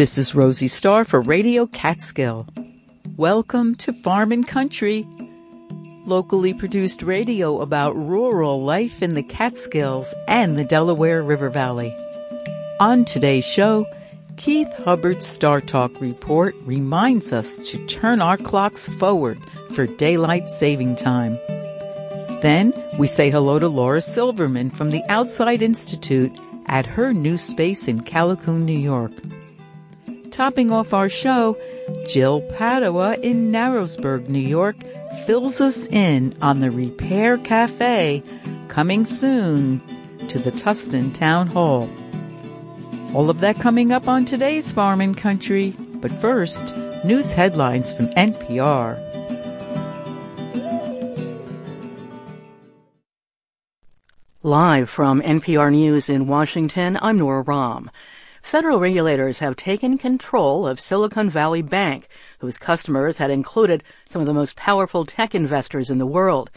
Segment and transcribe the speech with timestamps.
[0.00, 2.48] This is Rosie Starr for Radio Catskill.
[3.18, 5.06] Welcome to Farm and Country,
[6.06, 11.94] locally produced radio about rural life in the Catskills and the Delaware River Valley.
[12.80, 13.84] On today's show,
[14.38, 19.38] Keith Hubbard's Star Talk report reminds us to turn our clocks forward
[19.74, 21.38] for daylight saving time.
[22.40, 26.32] Then we say hello to Laura Silverman from the Outside Institute
[26.64, 29.12] at her new space in Callicoon, New York.
[30.30, 31.58] Topping off our show,
[32.08, 34.76] Jill Padua in Narrowsburg, New York
[35.26, 38.22] fills us in on the Repair Cafe
[38.68, 39.80] coming soon
[40.28, 41.90] to the Tusten Town Hall.
[43.12, 48.06] All of that coming up on today's Farm and Country, but first, news headlines from
[48.10, 48.98] NPR.
[54.42, 57.90] Live from NPR News in Washington, I'm Nora Raum.
[58.42, 64.26] Federal regulators have taken control of Silicon Valley Bank, whose customers had included some of
[64.26, 66.50] the most powerful tech investors in the world.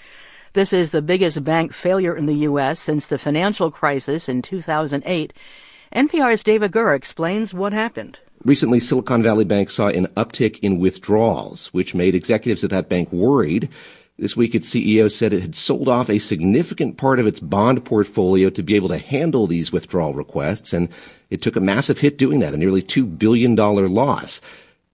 [0.53, 2.79] This is the biggest bank failure in the U.S.
[2.79, 5.33] since the financial crisis in 2008.
[5.95, 8.17] NPR's David Gura explains what happened.
[8.43, 13.11] Recently, Silicon Valley Bank saw an uptick in withdrawals, which made executives at that bank
[13.11, 13.69] worried
[14.19, 17.83] this week, its CEO said it had sold off a significant part of its bond
[17.83, 20.89] portfolio to be able to handle these withdrawal requests, and
[21.33, 24.39] it took a massive hit doing that, a nearly $2 billion loss.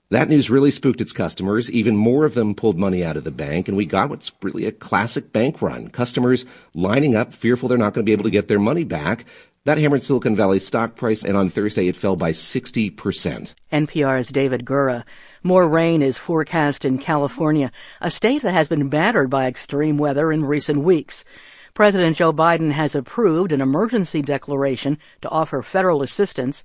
[0.10, 1.70] That news really spooked its customers.
[1.70, 4.64] Even more of them pulled money out of the bank, and we got what's really
[4.66, 5.90] a classic bank run.
[5.90, 9.26] Customers lining up, fearful they're not going to be able to get their money back.
[9.66, 13.54] That hammered Silicon Valley's stock price, and on Thursday it fell by 60%.
[13.74, 15.04] NPR's David Gura.
[15.44, 20.32] More rain is forecast in California, a state that has been battered by extreme weather
[20.32, 21.26] in recent weeks.
[21.74, 26.64] President Joe Biden has approved an emergency declaration to offer federal assistance.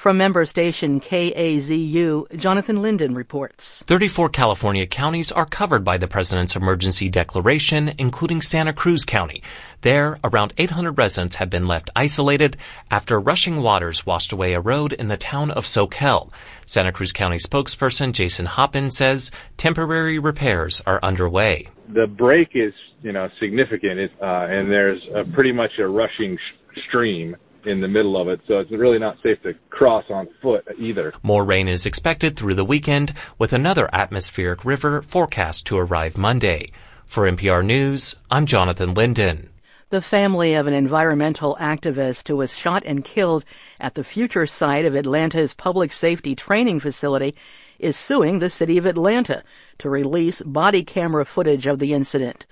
[0.00, 3.84] From member station KAZU, Jonathan Linden reports.
[3.86, 9.42] 34 California counties are covered by the president's emergency declaration, including Santa Cruz County.
[9.82, 12.56] There, around 800 residents have been left isolated
[12.90, 16.30] after rushing waters washed away a road in the town of Soquel.
[16.64, 21.68] Santa Cruz County spokesperson Jason Hoppin says temporary repairs are underway.
[21.90, 22.72] The break is,
[23.02, 27.88] you know, significant, uh, and there's a pretty much a rushing sh- stream in the
[27.88, 31.12] middle of it, so it's really not safe to cross on foot either.
[31.22, 36.72] More rain is expected through the weekend, with another atmospheric river forecast to arrive Monday.
[37.06, 39.50] For NPR News, I'm Jonathan Linden.
[39.90, 43.44] The family of an environmental activist who was shot and killed
[43.80, 47.34] at the future site of Atlanta's public safety training facility
[47.80, 49.42] is suing the city of Atlanta
[49.78, 52.46] to release body camera footage of the incident.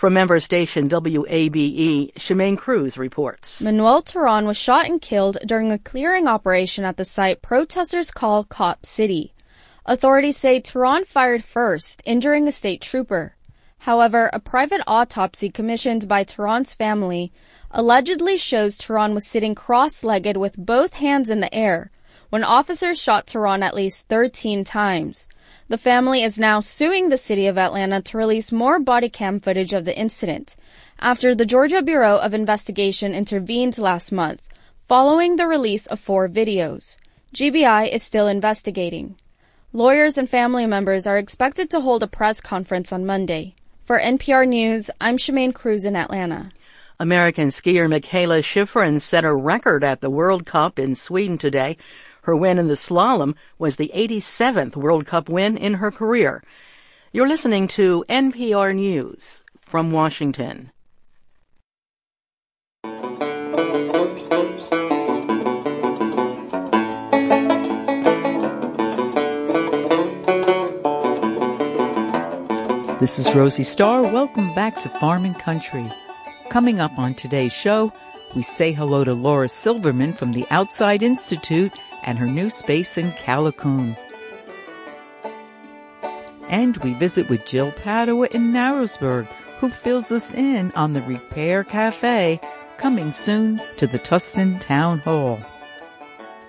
[0.00, 3.60] From member station WABE, Shemaine Cruz reports.
[3.60, 8.44] Manuel Teran was shot and killed during a clearing operation at the site protesters call
[8.44, 9.34] Cop City.
[9.84, 13.36] Authorities say Teran fired first, injuring a state trooper.
[13.80, 17.30] However, a private autopsy commissioned by Teran's family
[17.70, 21.90] allegedly shows Teran was sitting cross-legged with both hands in the air
[22.30, 25.28] when officers shot Teran at least 13 times.
[25.68, 29.72] The family is now suing the city of Atlanta to release more body cam footage
[29.72, 30.56] of the incident
[30.98, 34.48] after the Georgia Bureau of Investigation intervened last month
[34.86, 36.96] following the release of four videos.
[37.32, 39.14] GBI is still investigating.
[39.72, 43.54] Lawyers and family members are expected to hold a press conference on Monday.
[43.82, 46.50] For NPR News, I'm Shemaine Cruz in Atlanta.
[46.98, 51.76] American skier Mikaela Shiffrin set a record at the World Cup in Sweden today.
[52.30, 56.44] Her win in the slalom was the 87th World Cup win in her career.
[57.10, 60.70] You're listening to NPR News from Washington.
[73.00, 74.02] This is Rosie Starr.
[74.02, 75.90] Welcome back to Farm and Country.
[76.48, 77.92] Coming up on today's show,
[78.36, 81.72] we say hello to Laura Silverman from the Outside Institute
[82.04, 83.96] and her new space in Callicoon.
[86.48, 89.26] And we visit with Jill Padua in Narrowsburg,
[89.60, 92.40] who fills us in on the Repair Cafe
[92.76, 95.38] coming soon to the Tusten Town Hall.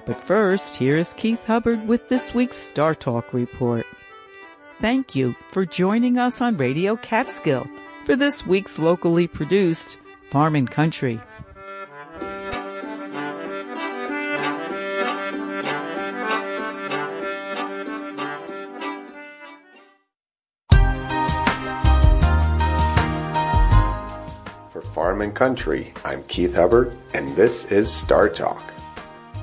[0.06, 3.86] But first, here is Keith Hubbard with this week's Star Talk report.
[4.80, 7.68] Thank you for joining us on Radio Catskill
[8.06, 10.00] for this week's locally produced
[10.32, 11.20] Farm and Country.
[25.22, 25.94] And Country.
[26.04, 28.74] I'm Keith Hubbard, and this is Star Talk.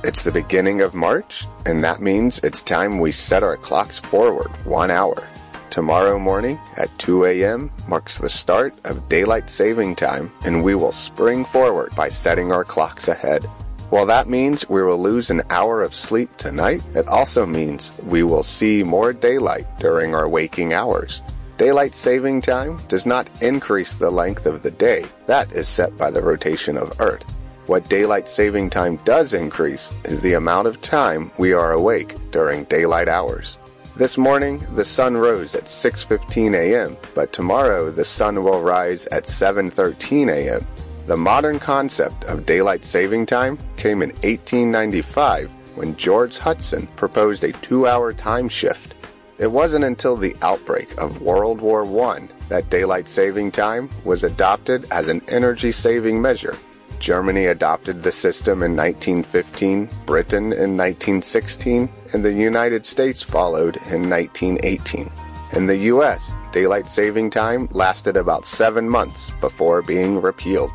[0.02, 4.48] It's the beginning of March, and that means it's time we set our clocks forward
[4.66, 5.28] one hour.
[5.70, 7.70] Tomorrow morning at 2 a.m.
[7.86, 12.64] marks the start of daylight saving time, and we will spring forward by setting our
[12.64, 13.44] clocks ahead.
[13.90, 18.24] While that means we will lose an hour of sleep tonight, it also means we
[18.24, 21.22] will see more daylight during our waking hours.
[21.58, 25.04] Daylight saving time does not increase the length of the day.
[25.26, 27.28] That is set by the rotation of Earth.
[27.66, 32.62] What daylight saving time does increase is the amount of time we are awake during
[32.64, 33.58] daylight hours.
[33.96, 39.24] This morning, the sun rose at 6:15 a.m., but tomorrow the sun will rise at
[39.24, 40.64] 7:13 a.m.
[41.08, 47.52] The modern concept of daylight saving time came in 1895 when George Hudson proposed a
[47.52, 48.94] 2-hour time shift.
[49.38, 54.86] It wasn't until the outbreak of World War I that daylight saving time was adopted
[54.90, 56.56] as an energy saving measure.
[56.98, 64.10] Germany adopted the system in 1915, Britain in 1916, and the United States followed in
[64.10, 65.08] 1918.
[65.52, 70.72] In the US, daylight saving time lasted about seven months before being repealed.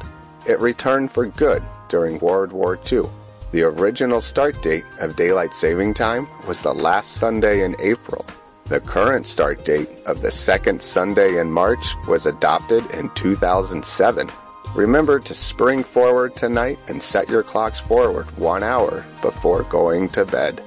[0.47, 3.03] It returned for good during World War II.
[3.51, 8.25] The original start date of daylight saving time was the last Sunday in April,
[8.65, 14.29] the current start date of the second Sunday in March was adopted in 2007.
[14.73, 20.25] Remember to spring forward tonight and set your clocks forward one hour before going to
[20.25, 20.61] bed.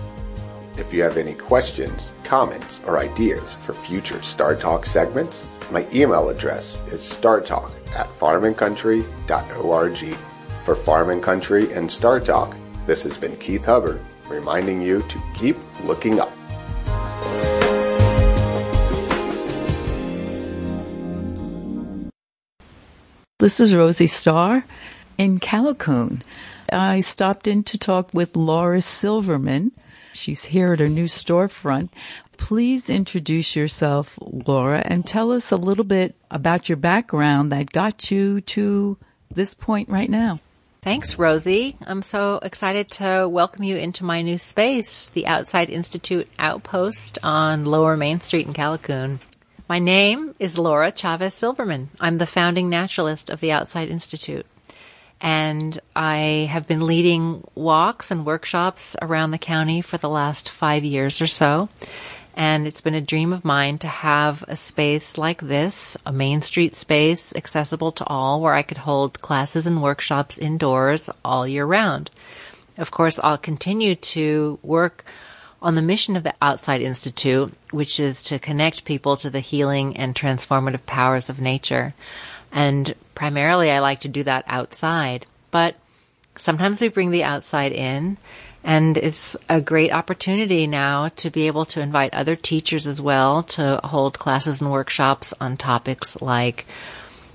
[0.76, 6.28] If you have any questions, comments, or ideas for future Star Talk segments, my email
[6.28, 10.16] address is startalk at farmandcountry.org.
[10.64, 12.54] For Farm and Country and Star Talk,
[12.86, 16.35] this has been Keith Hubbard reminding you to keep looking up.
[23.46, 24.64] This is Rosie Starr
[25.16, 26.20] in Callicoon.
[26.72, 29.70] I stopped in to talk with Laura Silverman.
[30.12, 31.90] She's here at her new storefront.
[32.38, 38.10] Please introduce yourself, Laura, and tell us a little bit about your background that got
[38.10, 38.98] you to
[39.32, 40.40] this point right now.
[40.82, 41.76] Thanks, Rosie.
[41.86, 47.64] I'm so excited to welcome you into my new space, the Outside Institute Outpost on
[47.64, 49.20] Lower Main Street in Callicoon.
[49.68, 51.90] My name is Laura Chavez Silverman.
[51.98, 54.46] I'm the founding naturalist of the Outside Institute.
[55.20, 60.84] And I have been leading walks and workshops around the county for the last five
[60.84, 61.68] years or so.
[62.34, 66.42] And it's been a dream of mine to have a space like this, a main
[66.42, 71.66] street space accessible to all where I could hold classes and workshops indoors all year
[71.66, 72.12] round.
[72.78, 75.04] Of course, I'll continue to work
[75.66, 79.96] on the mission of the Outside Institute, which is to connect people to the healing
[79.96, 81.92] and transformative powers of nature.
[82.52, 85.74] And primarily I like to do that outside, but
[86.36, 88.16] sometimes we bring the outside in
[88.62, 93.42] and it's a great opportunity now to be able to invite other teachers as well
[93.42, 96.64] to hold classes and workshops on topics like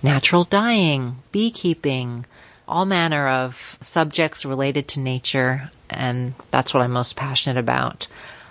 [0.01, 2.25] natural dyeing, beekeeping,
[2.65, 8.07] all manner of subjects related to nature and that's what I'm most passionate about.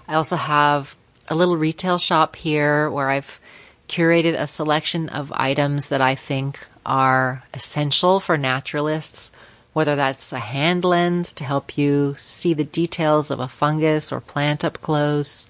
[0.07, 0.97] I also have
[1.29, 3.41] a little retail shop here where I've
[3.89, 9.33] curated a selection of items that I think are essential for naturalists,
[9.73, 14.21] whether that's a hand lens to help you see the details of a fungus or
[14.21, 15.49] plant up close.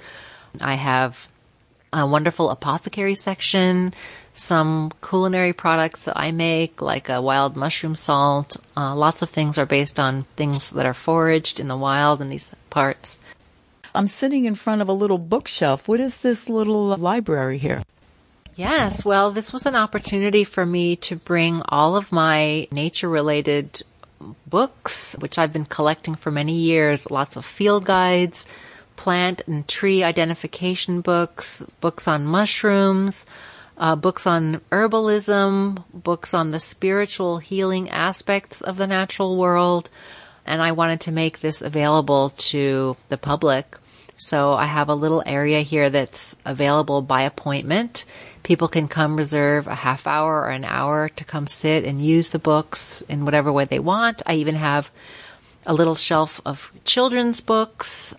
[0.61, 1.29] I have
[1.93, 3.93] a wonderful apothecary section
[4.41, 8.57] some culinary products that I make, like a wild mushroom salt.
[8.77, 12.31] Uh, lots of things are based on things that are foraged in the wild in
[12.31, 13.19] these parts.
[13.95, 15.89] I'm sitting in front of a little bookshelf.
[15.89, 17.83] What is this little library here?
[18.55, 23.83] Yes, well, this was an opportunity for me to bring all of my nature related
[24.47, 28.47] books, which I've been collecting for many years, lots of field guides,
[28.97, 33.27] plant and tree identification books, books on mushrooms,
[33.81, 39.89] uh, books on herbalism, books on the spiritual healing aspects of the natural world,
[40.45, 43.79] and I wanted to make this available to the public.
[44.19, 48.05] So I have a little area here that's available by appointment.
[48.43, 52.29] People can come reserve a half hour or an hour to come sit and use
[52.29, 54.21] the books in whatever way they want.
[54.27, 54.91] I even have
[55.65, 58.15] a little shelf of children's books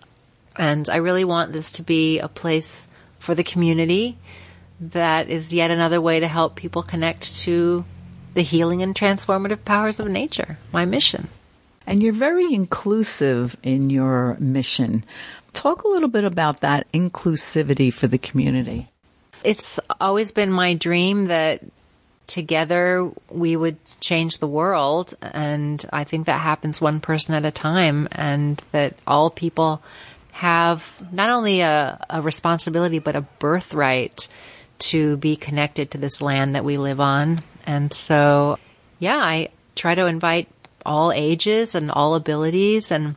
[0.56, 2.88] and I really want this to be a place
[3.20, 4.18] for the community
[4.90, 7.84] that is yet another way to help people connect to
[8.34, 11.28] the healing and transformative powers of nature, my mission.
[11.86, 15.04] And you're very inclusive in your mission.
[15.52, 18.90] Talk a little bit about that inclusivity for the community.
[19.44, 21.60] It's always been my dream that
[22.26, 25.14] together we would change the world.
[25.20, 29.82] And I think that happens one person at a time and that all people
[30.32, 34.28] have not only a, a responsibility, but a birthright
[34.78, 37.42] to be connected to this land that we live on.
[37.66, 38.58] And so,
[38.98, 40.48] yeah, I try to invite
[40.84, 43.14] all ages and all abilities and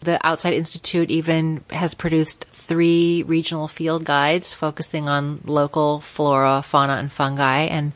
[0.00, 6.94] the Outside Institute even has produced three regional field guides focusing on local flora, fauna,
[6.94, 7.62] and fungi.
[7.62, 7.92] And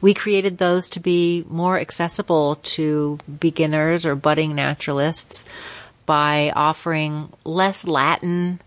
[0.00, 5.46] we created those to be more accessible to beginners or budding naturalists
[6.04, 8.60] by offering less Latin,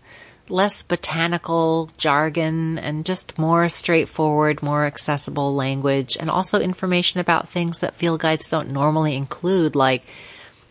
[0.50, 7.80] less botanical jargon, and just more straightforward, more accessible language, and also information about things
[7.80, 10.04] that field guides don't normally include, like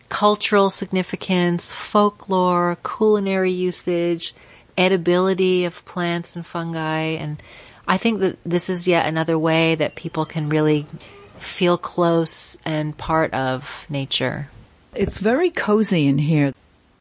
[0.08, 4.34] cultural significance, folklore, culinary usage,
[4.76, 7.16] edibility of plants and fungi.
[7.18, 7.42] And
[7.86, 10.86] I think that this is yet another way that people can really
[11.38, 14.48] feel close and part of nature.
[14.94, 16.52] It's very cozy in here.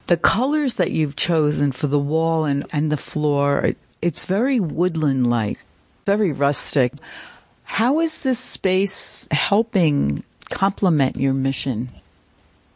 [0.09, 5.29] The colors that you've chosen for the wall and, and the floor, it's very woodland
[5.29, 5.59] like,
[6.07, 6.93] very rustic.
[7.63, 11.89] How is this space helping complement your mission?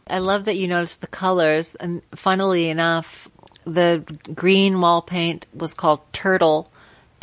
[0.06, 1.74] I love that you noticed the colors.
[1.74, 3.28] And funnily enough,
[3.64, 6.70] the green wall paint was called Turtle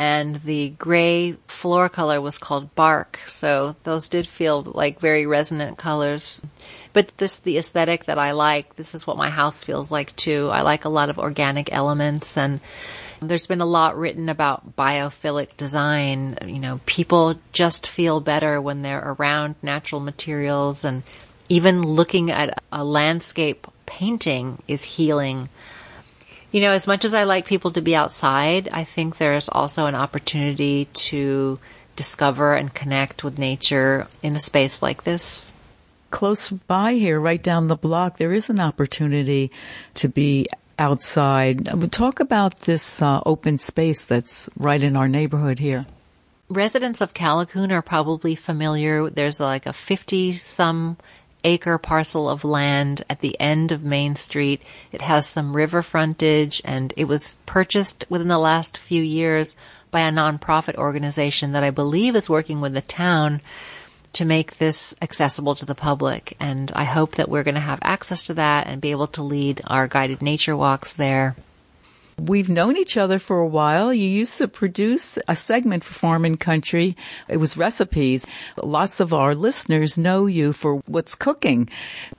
[0.02, 3.20] and the gray floor color was called Bark.
[3.28, 6.42] So those did feel like very resonant colors.
[6.92, 10.48] But this, the aesthetic that I like, this is what my house feels like too.
[10.50, 12.58] I like a lot of organic elements and
[13.20, 16.36] there's been a lot written about biophilic design.
[16.44, 21.04] You know, people just feel better when they're around natural materials and
[21.48, 25.48] even looking at a landscape painting is healing.
[26.52, 29.86] You know, as much as I like people to be outside, I think there's also
[29.86, 31.58] an opportunity to
[31.96, 35.54] discover and connect with nature in a space like this.
[36.10, 39.50] Close by here, right down the block, there is an opportunity
[39.94, 40.46] to be
[40.78, 41.90] outside.
[41.90, 45.86] Talk about this uh, open space that's right in our neighborhood here.
[46.50, 49.08] Residents of Callicoon are probably familiar.
[49.08, 50.98] There's like a 50 some
[51.44, 54.62] acre parcel of land at the end of Main Street.
[54.90, 59.56] It has some river frontage and it was purchased within the last few years
[59.90, 63.40] by a nonprofit organization that I believe is working with the town
[64.14, 66.36] to make this accessible to the public.
[66.40, 69.22] And I hope that we're going to have access to that and be able to
[69.22, 71.36] lead our guided nature walks there.
[72.18, 73.92] We've known each other for a while.
[73.92, 76.96] You used to produce a segment for Farm and Country.
[77.28, 78.26] It was recipes.
[78.62, 81.70] Lots of our listeners know you for what's cooking.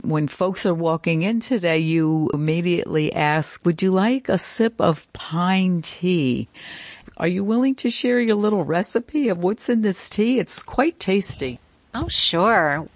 [0.02, 5.12] When folks are walking in today, you immediately ask, would you like a sip of
[5.14, 6.48] pine tea?
[7.18, 10.40] Are you willing to share your little recipe of what's in this tea?
[10.40, 11.60] It's quite tasty.
[11.94, 12.88] Oh, sure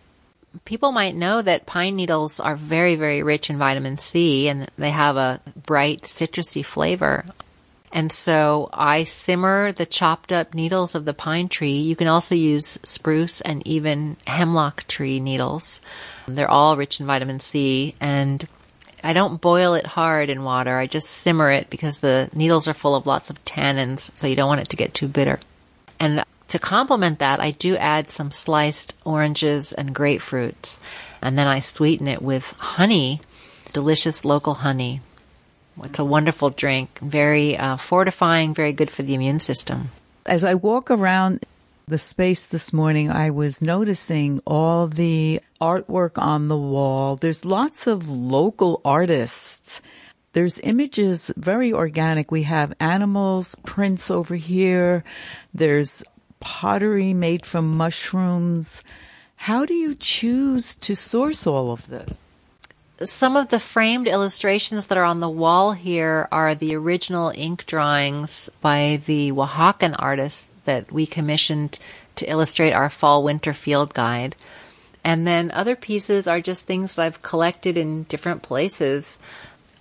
[0.65, 4.89] people might know that pine needles are very, very rich in vitamin C and they
[4.89, 7.25] have a bright citrusy flavor.
[7.91, 11.77] And so I simmer the chopped up needles of the pine tree.
[11.77, 15.81] You can also use spruce and even hemlock tree needles.
[16.27, 18.47] They're all rich in vitamin C and
[19.03, 20.77] I don't boil it hard in water.
[20.77, 24.35] I just simmer it because the needles are full of lots of tannins, so you
[24.35, 25.39] don't want it to get too bitter.
[25.99, 30.79] And to complement that, I do add some sliced oranges and grapefruits,
[31.21, 33.21] and then I sweeten it with honey,
[33.71, 35.01] delicious local honey.
[35.83, 39.91] It's a wonderful drink, very uh, fortifying, very good for the immune system.
[40.25, 41.45] As I walk around
[41.87, 47.15] the space this morning, I was noticing all the artwork on the wall.
[47.15, 49.81] There's lots of local artists.
[50.33, 52.29] There's images, very organic.
[52.29, 55.03] We have animals, prints over here.
[55.53, 56.03] There's
[56.39, 58.83] pottery made from mushrooms.
[59.37, 62.19] How do you choose to source all of this?
[63.03, 67.67] Some of the framed illustrations that are on the wall here are the original ink
[67.67, 71.77] drawings by the Oaxacan artists that we commissioned
[72.15, 74.35] to illustrate our fall winter field guide.
[75.03, 79.19] And then other pieces are just things that I've collected in different places.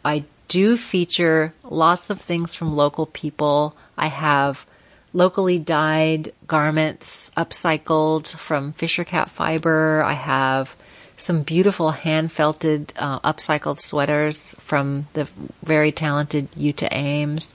[0.04, 3.74] I do feature lots of things from local people.
[3.96, 4.66] I have
[5.14, 10.02] locally dyed garments upcycled from Fisher Cat fiber.
[10.02, 10.76] I have
[11.16, 15.28] some beautiful hand felted uh, upcycled sweaters from the
[15.62, 17.54] very talented Utah Ames.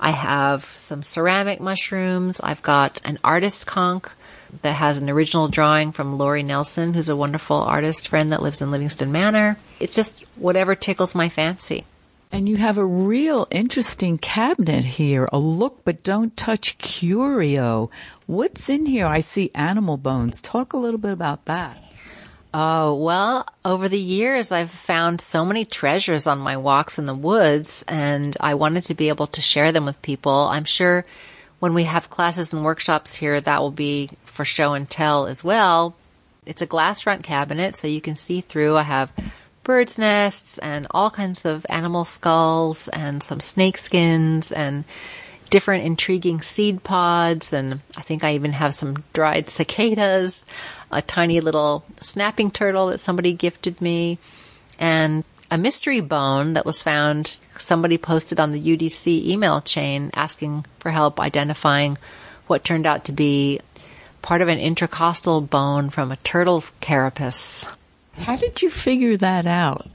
[0.00, 2.40] I have some ceramic mushrooms.
[2.40, 4.04] I've got an artist conch
[4.62, 8.62] that has an original drawing from Lori Nelson, who's a wonderful artist friend that lives
[8.62, 9.58] in Livingston Manor.
[9.80, 11.84] It's just whatever tickles my fancy.
[12.30, 17.90] And you have a real interesting cabinet here, a look but don't touch curio.
[18.26, 19.06] What's in here?
[19.06, 20.42] I see animal bones.
[20.42, 21.82] Talk a little bit about that.
[22.54, 27.14] Oh, well, over the years, I've found so many treasures on my walks in the
[27.14, 30.32] woods, and I wanted to be able to share them with people.
[30.32, 31.04] I'm sure
[31.58, 35.44] when we have classes and workshops here, that will be for show and tell as
[35.44, 35.94] well.
[36.46, 38.76] It's a glass front cabinet, so you can see through.
[38.76, 39.12] I have
[39.62, 44.84] birds' nests and all kinds of animal skulls and some snake skins and
[45.50, 47.52] different intriguing seed pods.
[47.52, 50.46] And I think I even have some dried cicadas,
[50.90, 54.18] a tiny little snapping turtle that somebody gifted me,
[54.78, 57.38] and a mystery bone that was found.
[57.56, 61.98] Somebody posted on the UDC email chain asking for help identifying
[62.46, 63.60] what turned out to be
[64.22, 67.66] part of an intercostal bone from a turtle's carapace.
[68.12, 69.88] How did you figure that out?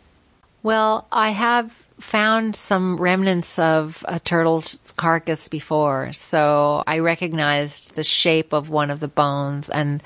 [0.62, 8.04] Well, I have found some remnants of a turtle's carcass before, so I recognized the
[8.04, 9.70] shape of one of the bones.
[9.70, 10.02] And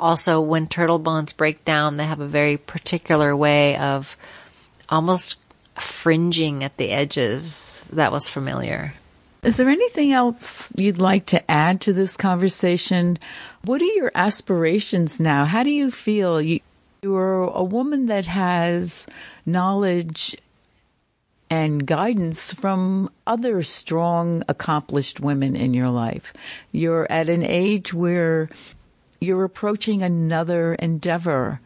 [0.00, 4.16] also, when turtle bones break down, they have a very particular way of
[4.88, 5.38] almost
[5.78, 7.84] fringing at the edges.
[7.92, 8.94] That was familiar.
[9.42, 13.18] Is there anything else you'd like to add to this conversation?
[13.64, 15.44] What are your aspirations now?
[15.44, 16.42] How do you feel?
[16.42, 16.60] You,
[17.02, 19.06] you're a woman that has
[19.46, 20.36] knowledge
[21.48, 26.32] and guidance from other strong, accomplished women in your life.
[26.70, 28.50] You're at an age where
[29.20, 31.60] you're approaching another endeavor.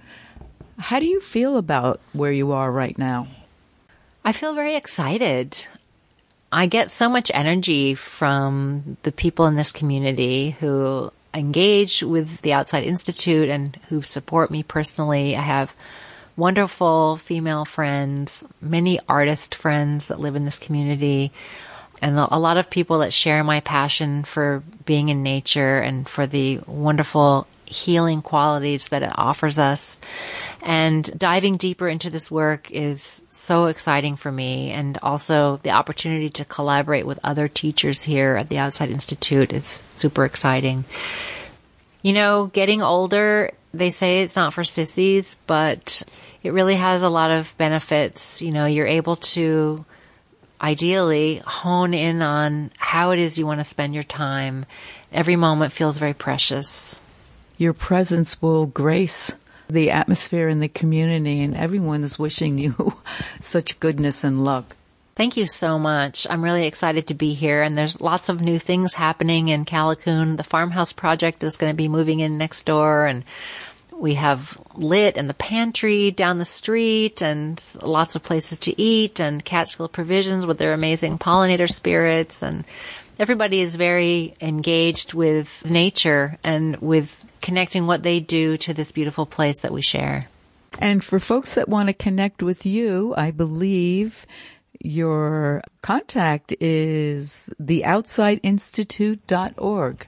[0.79, 3.29] How do you feel about where you are right now?
[4.25, 5.67] I feel very excited.
[6.51, 12.53] I get so much energy from the people in this community who engage with the
[12.53, 15.37] Outside Institute and who support me personally.
[15.37, 15.75] I have
[16.37, 21.33] wonderful female friends, many artist friends that live in this community,
[22.03, 26.27] and a lot of people that share my passion for being in nature and for
[26.27, 30.01] the wonderful healing qualities that it offers us.
[30.63, 34.71] And diving deeper into this work is so exciting for me.
[34.71, 39.83] And also the opportunity to collaborate with other teachers here at the Outside Institute is
[39.93, 40.85] super exciting.
[42.03, 46.03] You know, getting older, they say it's not for sissies, but
[46.43, 48.43] it really has a lot of benefits.
[48.43, 49.85] You know, you're able to
[50.61, 54.67] ideally hone in on how it is you want to spend your time.
[55.13, 57.01] Every moment feels very precious
[57.57, 59.33] your presence will grace
[59.69, 62.95] the atmosphere in the community and everyone is wishing you
[63.41, 64.77] such goodness and luck.
[65.17, 66.27] Thank you so much.
[66.29, 70.37] I'm really excited to be here and there's lots of new things happening in Callicoon.
[70.37, 73.25] The farmhouse project is going to be moving in next door and
[73.99, 79.21] we have lit and the pantry down the street and lots of places to eat
[79.21, 82.65] and Catskill Provisions with their amazing pollinator spirits and
[83.19, 89.27] everybody is very engaged with nature and with connecting what they do to this beautiful
[89.27, 90.29] place that we share.
[90.79, 94.27] And for folks that want to connect with you, I believe
[94.81, 100.07] your contact is theoutsideinstitute.org.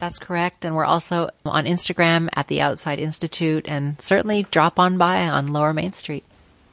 [0.00, 0.64] That's correct.
[0.64, 5.46] And we're also on Instagram at the Outside Institute and certainly drop on by on
[5.46, 6.24] Lower Main Street.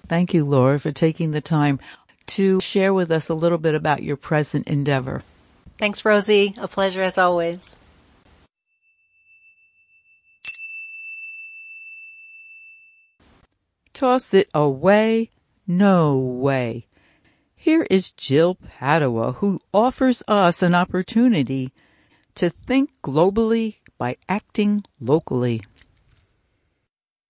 [0.07, 1.79] Thank you, Laura, for taking the time
[2.27, 5.23] to share with us a little bit about your present endeavor.
[5.77, 6.55] Thanks, Rosie.
[6.57, 7.79] A pleasure as always.
[13.93, 15.29] Toss it away?
[15.67, 16.85] No way.
[17.55, 21.73] Here is Jill Padua who offers us an opportunity
[22.37, 25.61] to think globally by acting locally.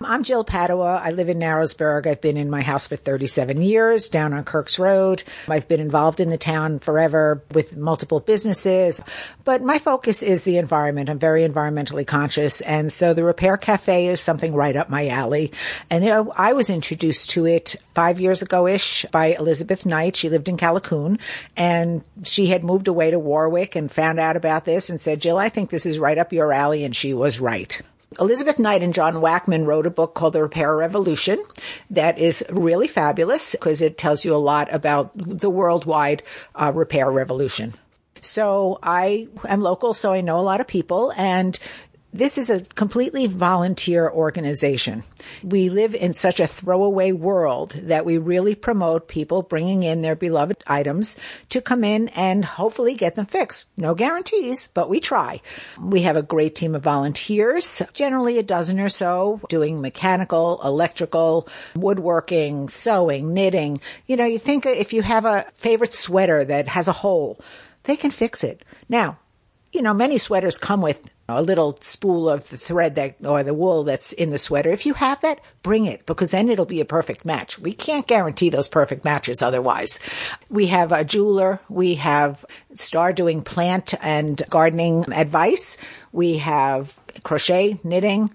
[0.04, 1.02] I'm Jill Padua.
[1.04, 2.06] I live in Narrowsburg.
[2.06, 5.24] I've been in my house for 37 years down on Kirk's Road.
[5.48, 9.02] I've been involved in the town forever with multiple businesses,
[9.44, 11.10] but my focus is the environment.
[11.10, 12.62] I'm very environmentally conscious.
[12.62, 15.52] And so the Repair Cafe is something right up my alley.
[15.90, 20.16] And you know, I was introduced to it five years ago ish by Elizabeth Knight.
[20.16, 21.20] She lived in Callicoon
[21.56, 25.40] and she had moved away to Warwick and found out about this and said, Jill,
[25.40, 26.84] I think this is right up your alley.
[26.84, 27.82] And she was right.
[28.20, 31.44] Elizabeth Knight and John Wackman wrote a book called The Repair Revolution
[31.90, 36.24] that is really fabulous because it tells you a lot about the worldwide
[36.56, 37.74] uh, repair revolution.
[38.22, 41.58] So I am local, so I know a lot of people and
[42.18, 45.04] This is a completely volunteer organization.
[45.44, 50.16] We live in such a throwaway world that we really promote people bringing in their
[50.16, 51.16] beloved items
[51.50, 53.70] to come in and hopefully get them fixed.
[53.78, 55.42] No guarantees, but we try.
[55.80, 61.48] We have a great team of volunteers, generally a dozen or so, doing mechanical, electrical,
[61.76, 63.80] woodworking, sewing, knitting.
[64.08, 67.40] You know, you think if you have a favorite sweater that has a hole,
[67.84, 68.66] they can fix it.
[68.90, 69.20] Now,
[69.72, 73.54] you know, many sweaters come with a little spool of the thread that, or the
[73.54, 74.70] wool that's in the sweater.
[74.70, 77.60] If you have that, bring it because then it'll be a perfect match.
[77.60, 80.00] We can't guarantee those perfect matches otherwise.
[80.50, 81.60] We have a jeweler.
[81.68, 85.78] We have Star doing plant and gardening advice.
[86.14, 88.30] We have crochet, knitting,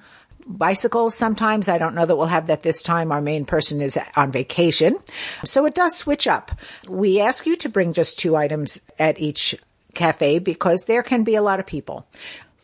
[0.47, 1.69] bicycles sometimes.
[1.69, 3.11] I don't know that we'll have that this time.
[3.11, 4.99] Our main person is on vacation.
[5.45, 6.53] So it does switch up.
[6.87, 9.55] We ask you to bring just two items at each
[9.95, 12.07] cafe because there can be a lot of people.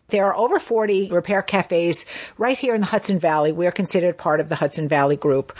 [0.09, 2.07] There are over 40 repair cafes
[2.39, 3.53] right here in the Hudson Valley.
[3.53, 5.57] We are considered part of the Hudson Valley group.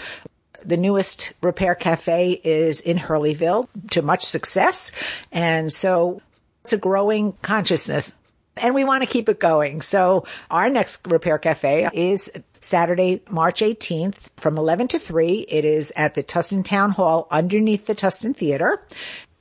[0.65, 4.91] The newest repair cafe is in Hurleyville to much success.
[5.31, 6.23] And so
[6.63, 8.15] it's a growing consciousness
[8.63, 9.81] and we want to keep it going.
[9.81, 12.31] So our next repair cafe is
[12.61, 15.47] Saturday, March 18th from 11 to 3.
[15.49, 18.83] It is at the Tusten Town Hall underneath the Tusten Theater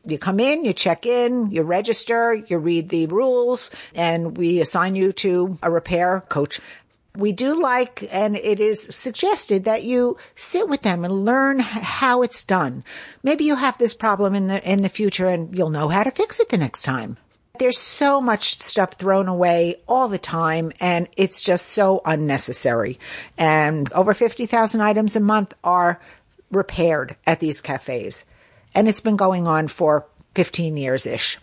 [0.07, 4.95] you come in, you check in, you register, you read the rules, and we assign
[4.95, 6.59] you to a repair coach.
[7.15, 12.21] We do like, and it is suggested that you sit with them and learn how
[12.21, 12.83] it's done.
[13.23, 16.11] Maybe you have this problem in the, in the future and you'll know how to
[16.11, 17.17] fix it the next time.
[17.57, 22.99] There's so much stuff thrown away all the time and it's just so unnecessary.
[23.35, 25.99] And over 50,000 items a month are
[26.51, 28.25] repaired at these cafes
[28.77, 31.39] and it's been going on for 15 years ish.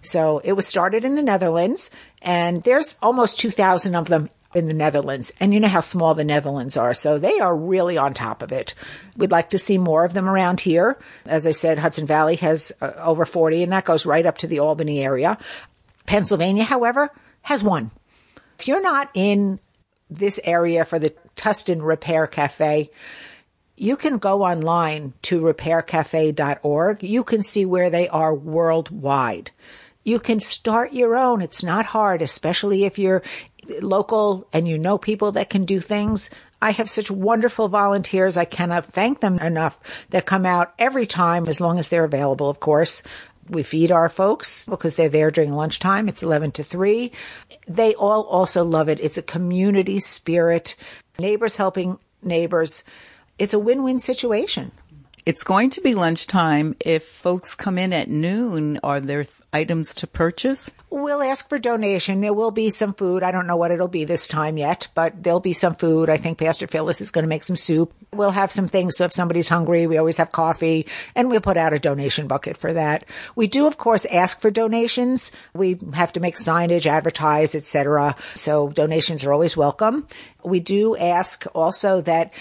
[0.00, 1.90] So it was started in the Netherlands
[2.22, 5.30] and there's almost 2,000 of them in the Netherlands.
[5.40, 6.94] And you know how small the Netherlands are.
[6.94, 8.74] So they are really on top of it.
[9.14, 10.98] We'd like to see more of them around here.
[11.26, 14.46] As I said, Hudson Valley has uh, over 40 and that goes right up to
[14.46, 15.36] the Albany area.
[16.06, 17.10] Pennsylvania, however,
[17.42, 17.90] has one.
[18.58, 19.60] If you're not in
[20.08, 22.90] this area for the Tusten Repair Cafe,
[23.80, 27.02] you can go online to repaircafe.org.
[27.02, 29.50] You can see where they are worldwide.
[30.04, 31.40] You can start your own.
[31.40, 33.22] It's not hard, especially if you're
[33.80, 36.28] local and you know people that can do things.
[36.60, 38.36] I have such wonderful volunteers.
[38.36, 42.50] I cannot thank them enough that come out every time as long as they're available,
[42.50, 43.02] of course.
[43.48, 46.06] We feed our folks because they're there during lunchtime.
[46.06, 47.12] It's 11 to 3.
[47.66, 49.00] They all also love it.
[49.00, 50.76] It's a community spirit.
[51.18, 52.84] Neighbors helping neighbors
[53.40, 54.70] it's a win-win situation.
[55.26, 56.76] It's going to be lunchtime.
[56.80, 60.70] If folks come in at noon, are there th- items to purchase?
[60.88, 62.20] We'll ask for donation.
[62.20, 63.22] There will be some food.
[63.22, 66.08] I don't know what it'll be this time yet, but there'll be some food.
[66.08, 67.92] I think Pastor Phyllis is going to make some soup.
[68.12, 68.96] We'll have some things.
[68.96, 72.56] So if somebody's hungry, we always have coffee and we'll put out a donation bucket
[72.56, 73.04] for that.
[73.36, 75.32] We do, of course, ask for donations.
[75.54, 78.16] We have to make signage, advertise, etc.
[78.34, 80.06] So donations are always welcome.
[80.42, 82.32] We do ask also that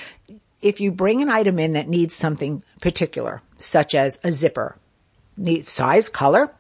[0.62, 4.76] if you bring an item in that needs something particular, such as a zipper,
[5.38, 6.54] need size, color,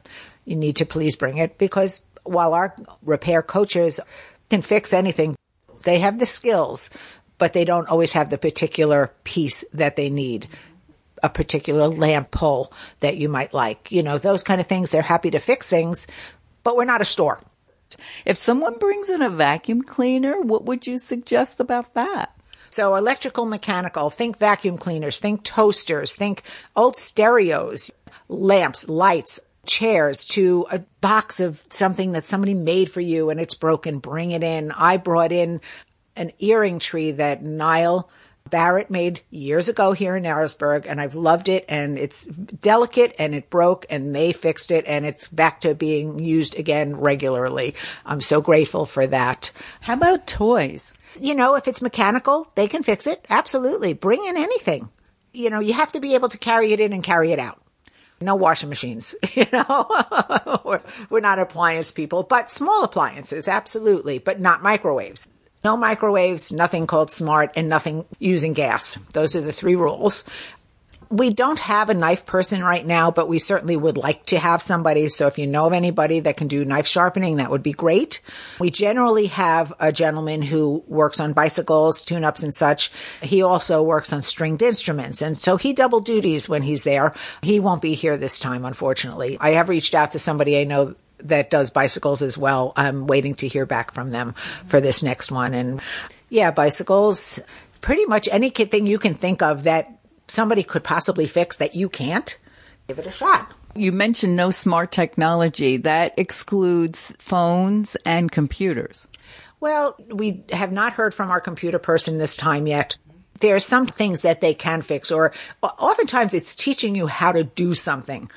[0.45, 3.99] you need to please bring it because while our repair coaches
[4.49, 5.35] can fix anything,
[5.83, 6.89] they have the skills,
[7.37, 10.47] but they don't always have the particular piece that they need.
[11.21, 14.91] A particular lamp pull that you might like, you know, those kind of things.
[14.91, 16.07] They're happy to fix things,
[16.63, 17.41] but we're not a store.
[18.25, 22.33] If someone brings in a vacuum cleaner, what would you suggest about that?
[22.69, 26.43] So electrical, mechanical, think vacuum cleaners, think toasters, think
[26.75, 27.91] old stereos,
[28.27, 33.53] lamps, lights, chairs to a box of something that somebody made for you and it's
[33.53, 33.99] broken.
[33.99, 34.71] Bring it in.
[34.71, 35.61] I brought in
[36.15, 38.09] an earring tree that Niall
[38.49, 43.35] Barrett made years ago here in Narrowsburg and I've loved it and it's delicate and
[43.35, 47.75] it broke and they fixed it and it's back to being used again regularly.
[48.05, 49.51] I'm so grateful for that.
[49.81, 50.93] How about toys?
[51.21, 53.25] You know, if it's mechanical, they can fix it.
[53.29, 53.93] Absolutely.
[53.93, 54.89] Bring in anything.
[55.33, 57.61] You know, you have to be able to carry it in and carry it out.
[58.21, 64.61] No washing machines, you know, we're, not appliance people, but small appliances, absolutely, but not
[64.61, 65.29] microwaves.
[65.63, 68.97] No microwaves, nothing called smart, and nothing using gas.
[69.13, 70.25] Those are the three rules
[71.11, 74.61] we don't have a knife person right now, but we certainly would like to have
[74.61, 75.09] somebody.
[75.09, 78.21] So if you know of anybody that can do knife sharpening, that would be great.
[78.59, 82.91] We generally have a gentleman who works on bicycles, tune-ups and such.
[83.21, 85.23] He also works on stringed instruments.
[85.23, 87.15] And so he double duties when he's there.
[87.41, 89.37] He won't be here this time, unfortunately.
[89.41, 90.93] I have reached out to somebody I know
[91.23, 92.71] that does bicycles as well.
[92.75, 94.35] I'm waiting to hear back from them
[94.67, 95.55] for this next one.
[95.55, 95.81] And
[96.29, 97.39] yeah, bicycles,
[97.81, 99.98] pretty much anything you can think of that
[100.29, 102.37] somebody could possibly fix that you can't,
[102.87, 103.53] give it a shot.
[103.75, 105.77] You mentioned no smart technology.
[105.77, 109.07] That excludes phones and computers.
[109.59, 112.97] Well, we have not heard from our computer person this time yet.
[113.41, 117.43] There are some things that they can fix, or oftentimes it's teaching you how to
[117.43, 118.29] do something.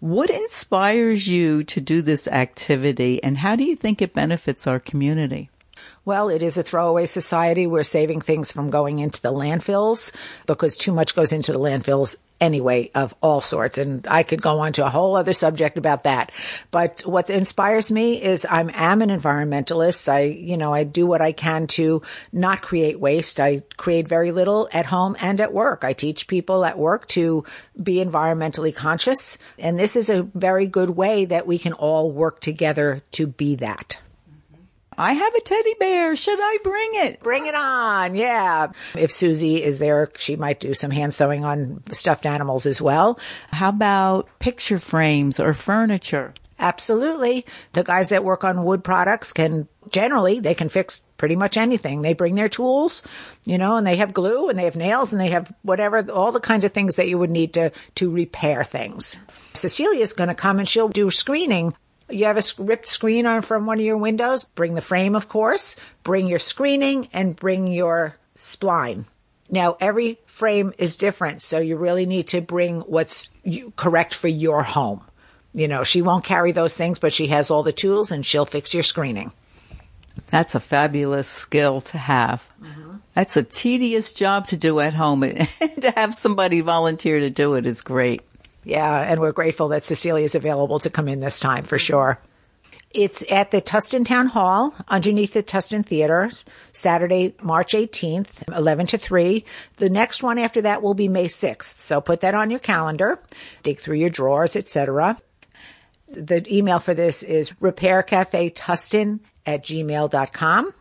[0.00, 4.78] What inspires you to do this activity, and how do you think it benefits our
[4.78, 5.50] community?
[6.04, 7.66] Well, it is a throwaway society.
[7.66, 10.12] We're saving things from going into the landfills
[10.46, 13.76] because too much goes into the landfills anyway of all sorts.
[13.76, 16.32] And I could go on to a whole other subject about that.
[16.70, 20.08] But what inspires me is I'm am an environmentalist.
[20.08, 22.00] I, you know, I do what I can to
[22.32, 23.38] not create waste.
[23.38, 25.84] I create very little at home and at work.
[25.84, 27.44] I teach people at work to
[27.80, 29.36] be environmentally conscious.
[29.58, 33.56] And this is a very good way that we can all work together to be
[33.56, 33.98] that.
[35.00, 36.14] I have a teddy bear.
[36.14, 37.20] Should I bring it?
[37.20, 38.14] Bring it on.
[38.14, 38.72] Yeah.
[38.94, 43.18] If Susie is there, she might do some hand sewing on stuffed animals as well.
[43.50, 46.34] How about picture frames or furniture?
[46.58, 47.46] Absolutely.
[47.72, 52.02] The guys that work on wood products can generally, they can fix pretty much anything.
[52.02, 53.02] They bring their tools,
[53.46, 56.30] you know, and they have glue and they have nails and they have whatever, all
[56.30, 59.18] the kinds of things that you would need to, to repair things.
[59.54, 61.74] Cecilia's going to come and she'll do screening
[62.10, 65.28] you have a ripped screen on from one of your windows, bring the frame, of
[65.28, 69.04] course, bring your screening and bring your spline.
[69.50, 73.28] Now, every frame is different, so you really need to bring what's
[73.76, 75.02] correct for your home.
[75.52, 78.46] You know, she won't carry those things, but she has all the tools and she'll
[78.46, 79.32] fix your screening.
[80.28, 82.48] That's a fabulous skill to have.
[82.62, 82.96] Mm-hmm.
[83.14, 85.48] That's a tedious job to do at home, and
[85.80, 88.22] to have somebody volunteer to do it is great.
[88.64, 92.18] Yeah, and we're grateful that Cecilia is available to come in this time for sure.
[92.92, 96.28] It's at the Tusten Town Hall underneath the Tusten Theater,
[96.72, 99.44] Saturday, March 18th, 11 to 3.
[99.76, 101.78] The next one after that will be May 6th.
[101.78, 103.22] So put that on your calendar,
[103.62, 105.18] dig through your drawers, etc.
[106.08, 110.74] The email for this is repaircafetusten at gmail.com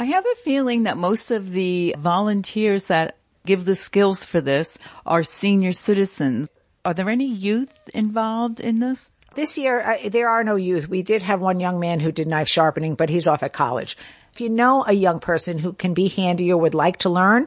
[0.00, 4.78] I have a feeling that most of the volunteers that give the skills for this
[5.04, 6.48] are senior citizens.
[6.86, 9.10] Are there any youth involved in this?
[9.34, 10.88] This year, uh, there are no youth.
[10.88, 13.98] We did have one young man who did knife sharpening, but he's off at college.
[14.32, 17.46] If you know a young person who can be handy or would like to learn,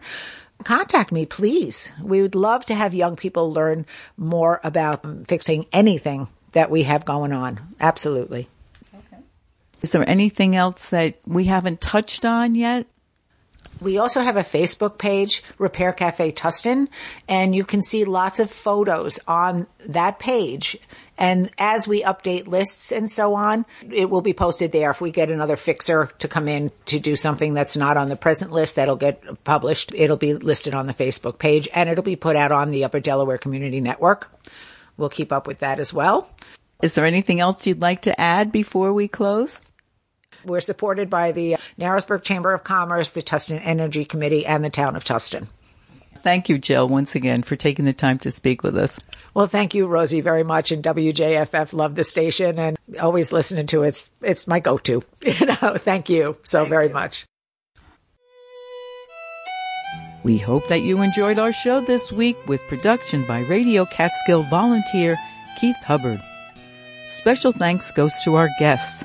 [0.63, 1.91] contact me, please.
[1.99, 7.03] We would love to have young people learn more about fixing anything that we have
[7.03, 7.75] going on.
[7.79, 8.47] Absolutely.
[9.83, 12.87] Is there anything else that we haven't touched on yet?
[13.81, 16.87] We also have a Facebook page, Repair Cafe Tusten,
[17.27, 20.77] and you can see lots of photos on that page.
[21.17, 24.91] And as we update lists and so on, it will be posted there.
[24.91, 28.15] If we get another fixer to come in to do something that's not on the
[28.15, 29.91] present list, that'll get published.
[29.93, 33.01] It'll be listed on the Facebook page and it'll be put out on the Upper
[33.01, 34.31] Delaware Community Network.
[34.95, 36.29] We'll keep up with that as well.
[36.81, 39.61] Is there anything else you'd like to add before we close?
[40.45, 44.95] We're supported by the Narrowsburg Chamber of Commerce, the Tusten Energy Committee, and the town
[44.95, 45.47] of Tusten.
[46.23, 48.97] Thank you, Jill, once again for taking the time to speak with us.
[49.33, 50.71] Well, thank you, Rosie, very much.
[50.71, 53.89] And WJFF love the station and always listening to it.
[53.89, 55.03] It's, it's my go-to.
[55.25, 56.93] You know, thank you so thank very you.
[56.93, 57.25] much.
[60.23, 65.17] We hope that you enjoyed our show this week with production by Radio Catskill volunteer
[65.59, 66.23] Keith Hubbard.
[67.05, 69.03] Special thanks goes to our guests,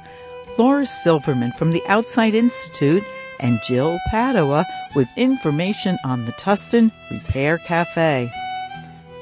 [0.58, 3.04] Laura Silverman from the Outside Institute
[3.38, 4.66] and Jill Padua
[4.96, 8.28] with information on the Tusten Repair Cafe.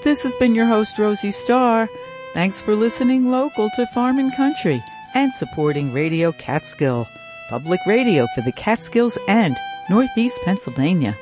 [0.03, 1.91] This has been your host, Rosie Starr.
[2.33, 4.83] Thanks for listening local to Farm and Country
[5.15, 7.07] and supporting Radio Catskill,
[7.51, 9.59] public radio for the Catskills and
[9.91, 11.15] Northeast Pennsylvania.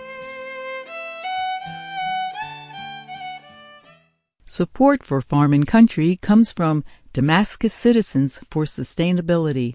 [4.47, 9.75] Support for Farm and Country comes from Damascus Citizens for Sustainability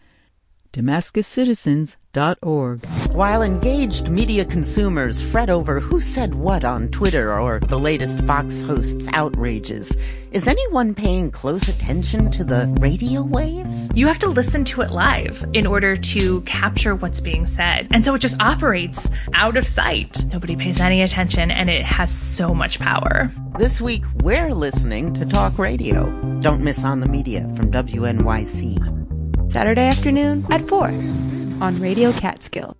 [0.73, 2.85] DamascusCitizens.org.
[3.13, 8.61] While engaged media consumers fret over who said what on Twitter or the latest Fox
[8.61, 9.91] host's outrages,
[10.31, 13.89] is anyone paying close attention to the radio waves?
[13.93, 17.89] You have to listen to it live in order to capture what's being said.
[17.91, 20.23] And so it just operates out of sight.
[20.31, 23.29] Nobody pays any attention, and it has so much power.
[23.57, 26.05] This week, we're listening to talk radio.
[26.39, 29.10] Don't miss on the media from WNYC.
[29.51, 32.77] Saturday afternoon at 4 on Radio Catskill.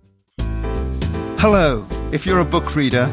[1.38, 1.86] Hello.
[2.12, 3.10] If you're a book reader,